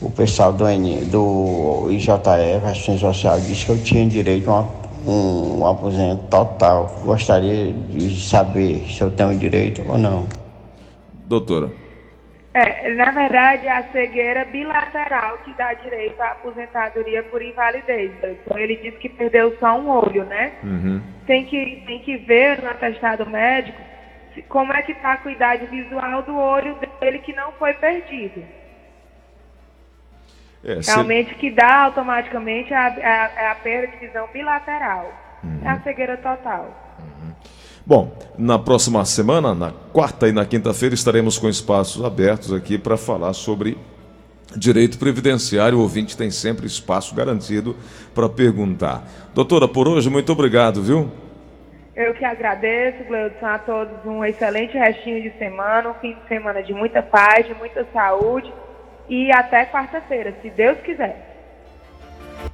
o 0.00 0.10
pessoal 0.10 0.52
do, 0.52 0.64
do 1.10 1.90
IJF, 1.90 2.64
Assistência 2.64 3.12
Social, 3.12 3.40
disse 3.40 3.66
que 3.66 3.72
eu 3.72 3.78
tinha 3.82 4.06
direito 4.06 4.50
a 4.50 4.64
um, 5.06 5.58
um 5.60 5.66
aposento 5.66 6.22
total. 6.30 6.94
Gostaria 7.04 7.72
de 7.72 8.20
saber 8.20 8.86
se 8.88 9.00
eu 9.00 9.10
tenho 9.10 9.36
direito 9.36 9.82
ou 9.88 9.98
não. 9.98 10.26
Doutora. 11.26 11.85
É, 12.56 12.94
na 12.94 13.10
verdade, 13.10 13.66
é 13.66 13.70
a 13.70 13.82
cegueira 13.92 14.46
bilateral 14.46 15.36
que 15.44 15.52
dá 15.58 15.74
direito 15.74 16.18
à 16.22 16.28
aposentadoria 16.28 17.22
por 17.24 17.42
invalidez. 17.42 18.12
Então, 18.16 18.58
ele 18.58 18.76
disse 18.76 18.96
que 18.96 19.10
perdeu 19.10 19.54
só 19.58 19.78
um 19.78 19.90
olho, 19.90 20.24
né? 20.24 20.54
Uhum. 20.62 21.02
Tem, 21.26 21.44
que, 21.44 21.84
tem 21.86 21.98
que 21.98 22.16
ver 22.16 22.62
no 22.62 22.70
atestado 22.70 23.28
médico 23.28 23.78
como 24.48 24.72
é 24.72 24.80
que 24.80 24.92
está 24.92 25.12
a 25.12 25.16
cuidade 25.18 25.66
visual 25.66 26.22
do 26.22 26.34
olho 26.34 26.78
dele 26.98 27.18
que 27.18 27.34
não 27.34 27.52
foi 27.52 27.74
perdido. 27.74 28.42
É, 30.64 30.78
Realmente, 30.82 31.34
que 31.34 31.50
dá 31.50 31.82
automaticamente 31.82 32.72
a, 32.72 32.86
a, 32.86 33.50
a 33.50 33.54
perda 33.56 33.88
de 33.88 33.98
visão 33.98 34.28
bilateral. 34.32 35.12
Uhum. 35.44 35.60
É 35.62 35.68
a 35.68 35.80
cegueira 35.80 36.16
total. 36.16 36.85
Bom, 37.88 38.10
na 38.36 38.58
próxima 38.58 39.04
semana, 39.04 39.54
na 39.54 39.70
quarta 39.92 40.26
e 40.26 40.32
na 40.32 40.44
quinta-feira, 40.44 40.92
estaremos 40.92 41.38
com 41.38 41.48
espaços 41.48 42.04
abertos 42.04 42.52
aqui 42.52 42.76
para 42.76 42.96
falar 42.96 43.32
sobre 43.32 43.78
direito 44.56 44.98
previdenciário. 44.98 45.78
O 45.78 45.82
ouvinte 45.82 46.16
tem 46.16 46.28
sempre 46.28 46.66
espaço 46.66 47.14
garantido 47.14 47.76
para 48.12 48.28
perguntar. 48.28 49.08
Doutora, 49.32 49.68
por 49.68 49.86
hoje, 49.86 50.10
muito 50.10 50.32
obrigado, 50.32 50.82
viu? 50.82 51.08
Eu 51.94 52.12
que 52.14 52.24
agradeço, 52.24 53.04
Gleudson, 53.04 53.46
a 53.46 53.58
todos 53.60 54.04
um 54.04 54.24
excelente 54.24 54.76
restinho 54.76 55.22
de 55.22 55.38
semana, 55.38 55.90
um 55.90 55.94
fim 55.94 56.14
de 56.14 56.26
semana 56.26 56.64
de 56.64 56.74
muita 56.74 57.04
paz, 57.04 57.46
de 57.46 57.54
muita 57.54 57.86
saúde 57.92 58.52
e 59.08 59.30
até 59.30 59.64
quarta-feira, 59.64 60.34
se 60.42 60.50
Deus 60.50 60.76
quiser. 60.80 61.35